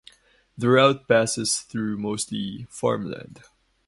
[0.57, 3.43] The route passes through mostly farmland.